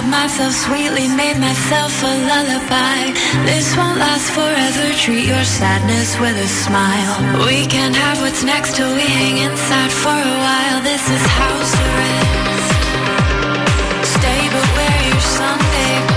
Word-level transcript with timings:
Love 0.00 0.08
myself 0.08 0.54
sweetly, 0.54 1.08
made 1.08 1.36
myself 1.36 2.02
a 2.02 2.06
lullaby. 2.06 3.12
This 3.44 3.76
won't 3.76 3.98
last 3.98 4.32
forever, 4.32 4.94
treat 4.96 5.26
your 5.26 5.44
sadness 5.44 6.18
with 6.18 6.38
a 6.38 6.48
smile. 6.48 7.20
We 7.44 7.66
can't 7.66 7.94
have 7.94 8.18
what's 8.22 8.42
next 8.42 8.76
till 8.76 8.94
we 8.94 9.02
hang 9.02 9.36
inside 9.44 9.92
for 9.92 10.08
a 10.08 10.36
while. 10.46 10.80
This 10.80 11.04
is 11.04 11.20
house 11.20 11.74
arrest. 11.84 12.72
Stay 14.16 14.48
but 14.48 14.66
wear 14.74 15.08
your 15.10 15.20
Sunday. 15.20 16.09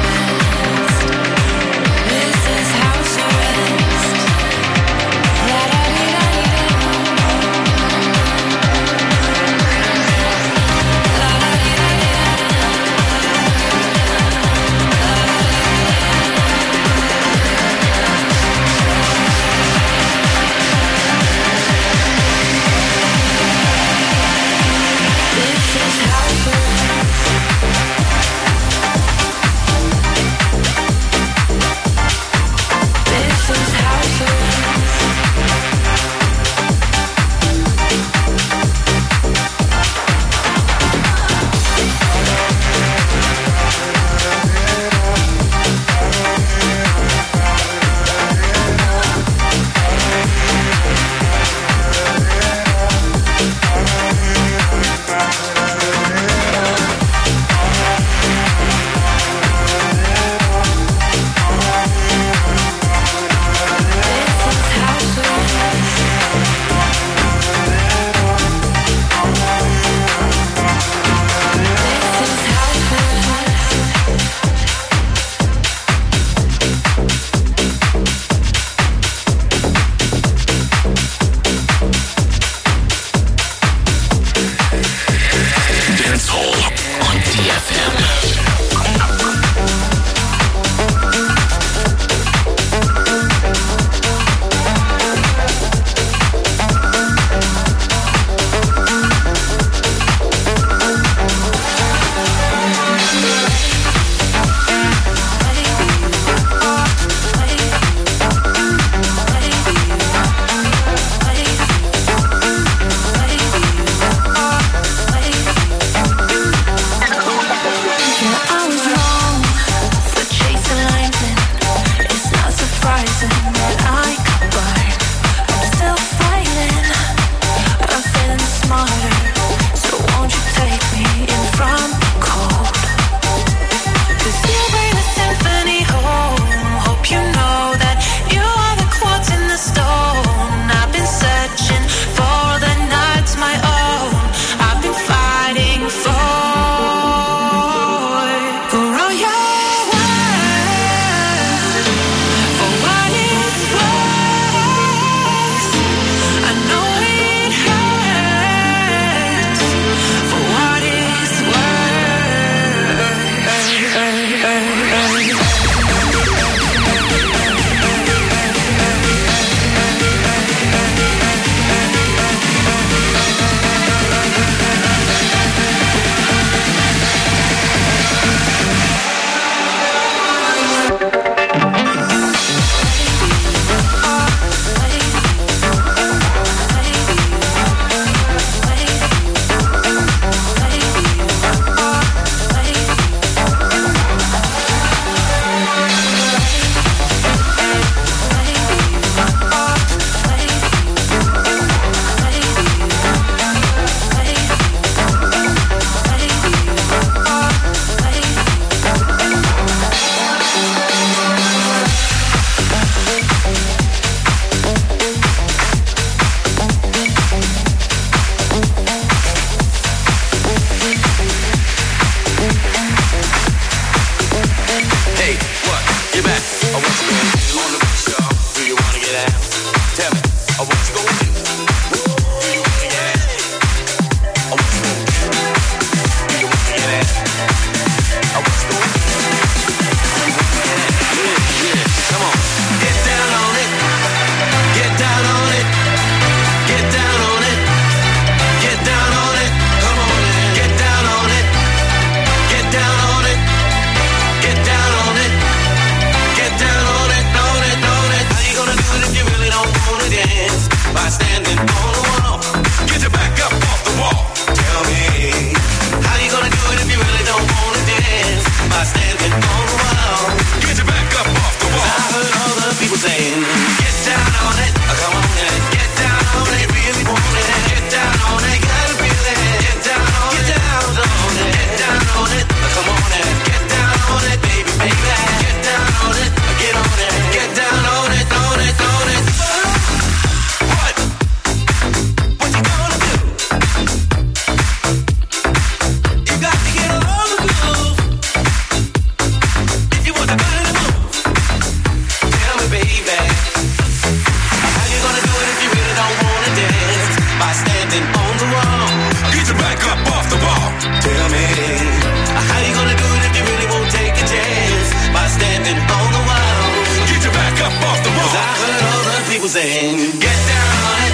hands 319.61 320.17
get 320.17 320.39
down 320.49 320.81
on 320.89 320.97
it. 321.05 321.13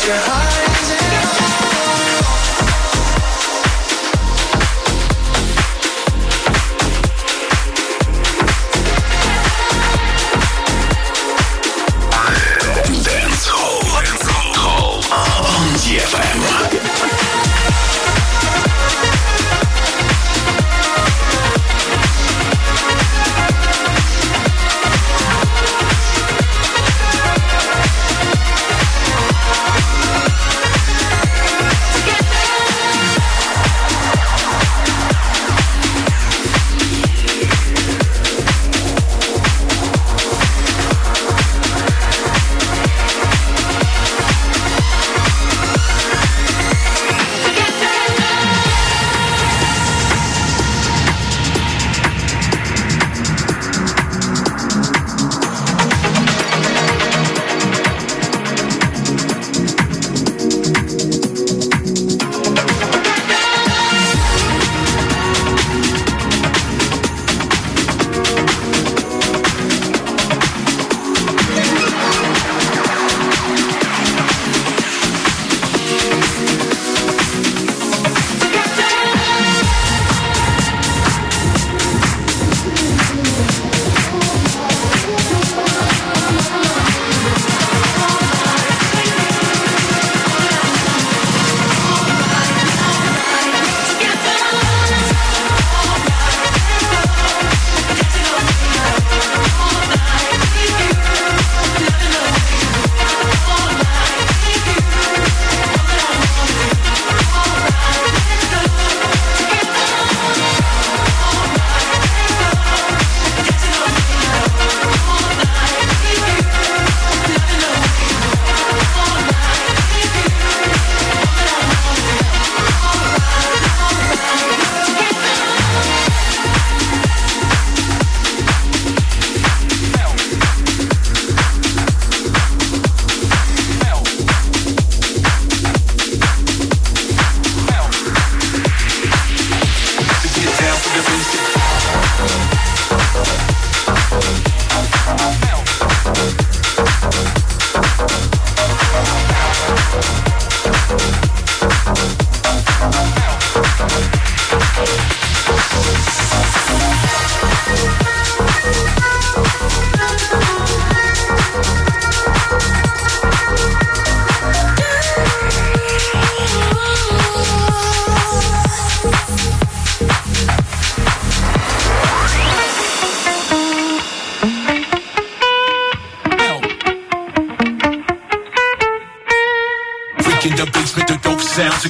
your 0.10 0.18
heart 0.18 0.39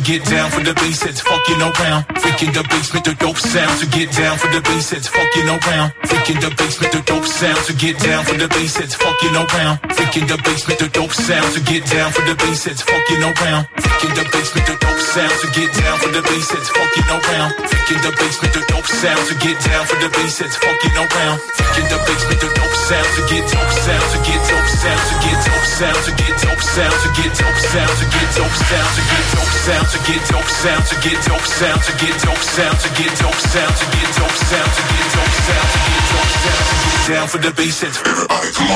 get 0.10 0.26
down 0.26 0.50
for 0.50 0.64
the 0.66 0.74
bass 0.74 1.04
heads 1.04 1.22
fucking 1.22 1.62
around. 1.62 2.02
Freaking 2.18 2.52
the 2.54 2.64
basement, 2.66 3.06
the 3.06 3.14
dope 3.14 3.38
sound 3.38 3.80
to 3.80 3.86
get 3.94 4.10
down 4.12 4.38
for 4.40 4.50
the 4.50 4.62
bass 4.62 4.90
heads 4.90 5.08
fucking 5.08 5.48
around. 5.48 5.90
Freaking 6.10 6.42
the 6.42 6.50
basement, 6.58 6.92
the 6.94 7.02
dope 7.06 7.26
sound 7.26 7.62
to 7.68 7.74
get 7.74 7.96
down 8.00 8.26
for 8.26 8.38
the 8.42 8.48
bass 8.48 8.78
heads 8.78 8.96
fucking 8.96 9.36
around. 9.36 9.78
Freaking 9.94 10.28
the 10.28 10.38
basement, 10.42 10.80
the 10.80 10.90
dope 10.90 11.14
sound 11.14 11.54
to 11.54 11.62
get 11.62 11.86
down 11.86 12.12
for 12.12 12.24
the 12.26 12.36
bass 12.42 12.66
heads 12.66 12.82
fucking 12.82 13.22
around. 13.22 13.64
Freaking 13.78 14.14
the 14.18 14.26
basement, 14.34 14.66
the 14.66 14.76
dope 14.82 14.99
sound 15.10 15.34
to 15.42 15.48
get 15.58 15.74
down 15.74 15.98
for 15.98 16.12
the 16.14 16.22
bass 16.22 16.54
heads 16.54 16.70
fucking 16.70 17.10
around. 17.10 17.50
Freaking 17.66 18.02
the 18.06 18.14
basement, 18.14 18.54
the 18.54 18.62
dope 18.70 18.86
sound 18.86 19.18
to 19.26 19.34
get 19.42 19.58
down 19.66 19.84
for 19.90 19.98
the 19.98 20.10
bass 20.14 20.38
heads 20.38 20.54
fucking 20.62 20.94
around. 20.94 21.42
Freaking 21.58 21.90
the 21.90 21.98
basement, 22.06 22.38
the 22.38 22.50
dope 22.54 22.78
sound 22.78 23.10
to 23.18 23.22
get 23.26 23.42
dope 23.50 23.74
sound 23.74 24.06
to 24.14 24.20
get 24.22 24.38
dope 24.46 24.70
sound 24.70 25.02
to 25.10 25.16
get 25.26 25.40
dope 25.50 25.66
sound 25.66 25.98
to 26.06 26.12
get 26.14 26.34
dope 26.38 26.62
sound 26.62 26.94
to 27.02 27.10
get 27.18 27.34
dope 27.42 27.58
sound 27.58 27.90
to 27.90 28.06
get 28.06 28.30
dope 28.38 28.54
sound 28.54 28.86
to 28.94 29.02
get 29.02 29.34
dope 29.34 29.58
sound 29.58 29.90
to 29.90 29.98
get 30.06 30.22
dope 30.30 30.52
sound 30.54 30.86
to 30.86 30.96
get 31.02 31.18
dope 31.26 31.50
sound 31.50 31.74
to 31.74 31.90
get 31.90 32.14
dope 32.14 32.38
sound 32.38 32.78
to 32.78 32.90
get 32.94 33.10
dope 33.18 33.42
sound 33.42 33.74
to 33.74 33.82
get 33.82 33.82
dope 33.82 33.82
sound 33.82 33.82
to 33.82 33.86
get 33.90 34.14
dope 34.14 34.38
sound 34.46 34.70
to 34.70 34.84
get 34.86 35.10
dope 35.10 35.34
sound 35.42 36.66
to 36.70 36.78
get 36.86 37.02
down 37.10 37.26
for 37.26 37.40
the 37.42 37.50
bass 37.58 37.82
heads. 37.82 37.98
Alright, 38.30 38.54
come 38.54 38.70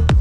on. 0.00 0.13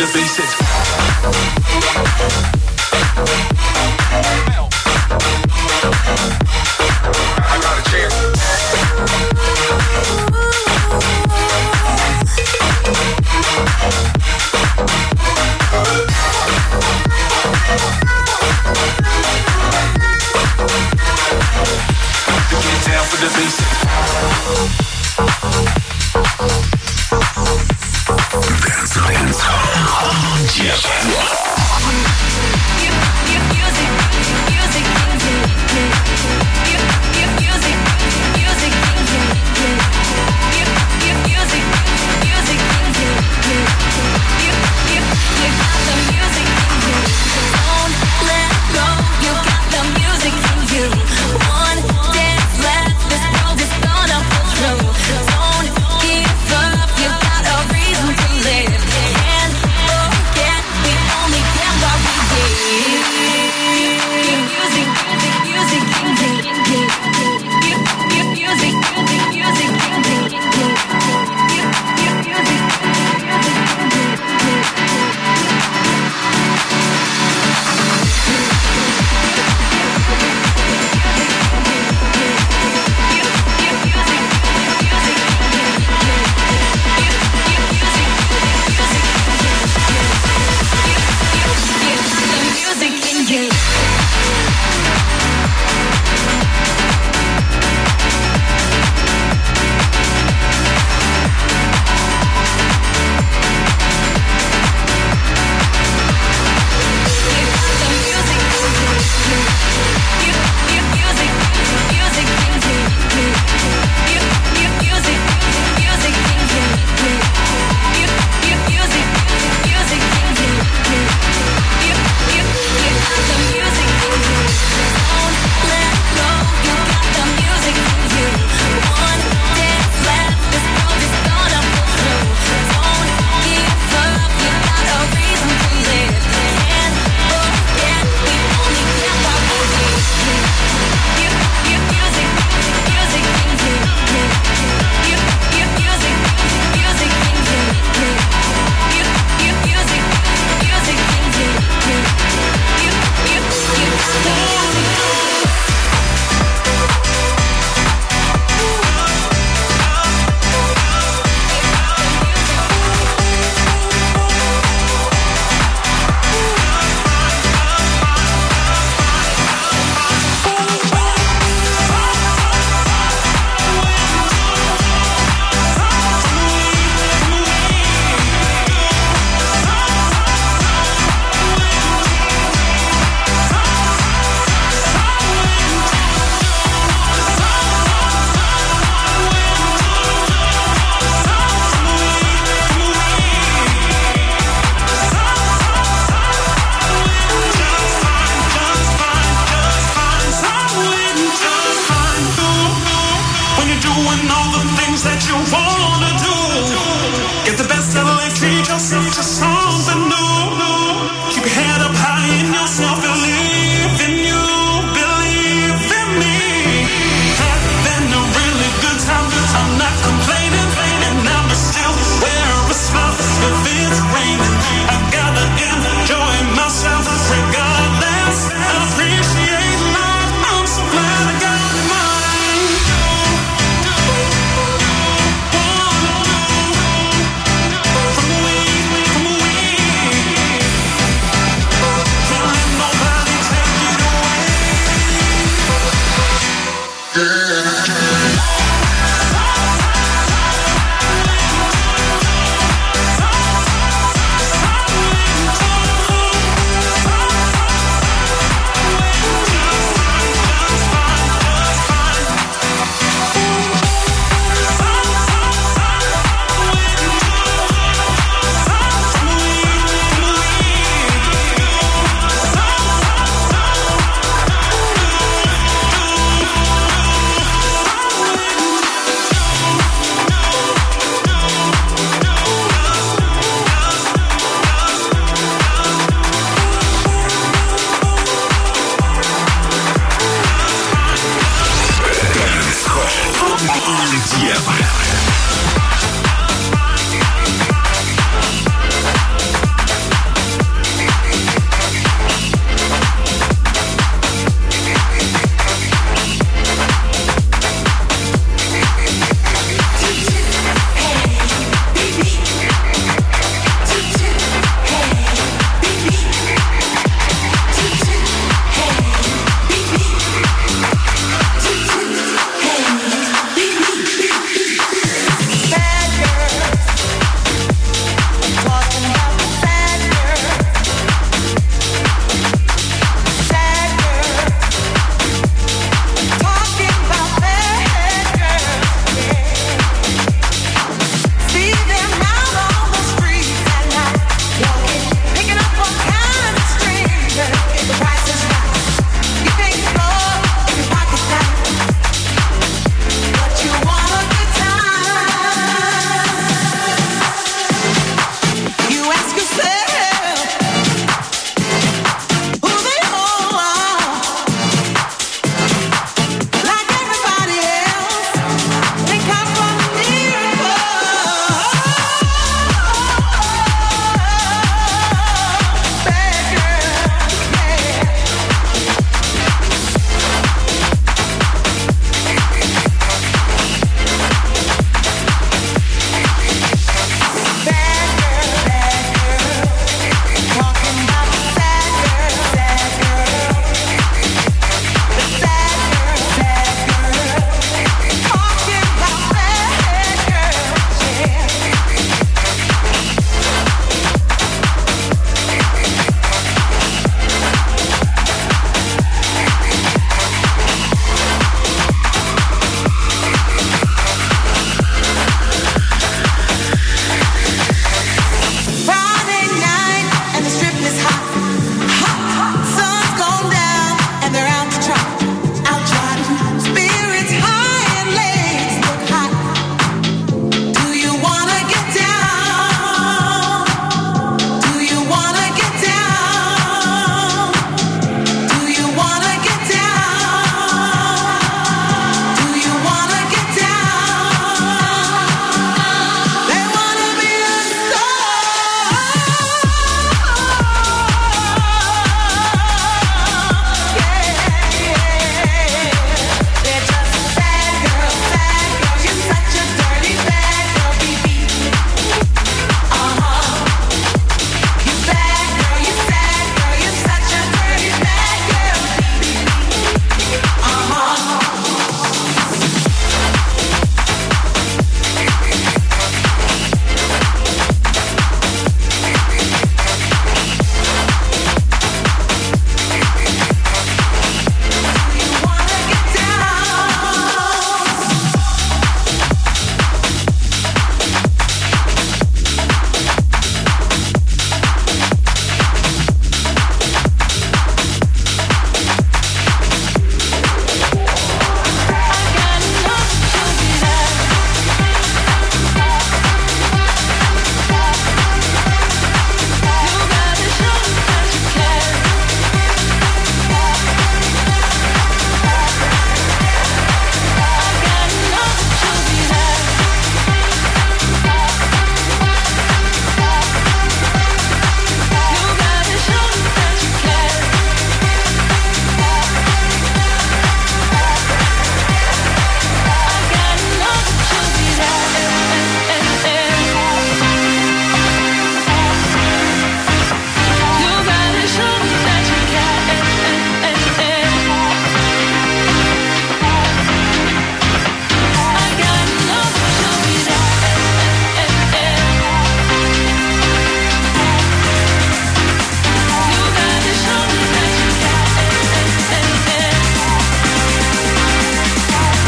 the 0.00 0.06
faces. 0.06 0.50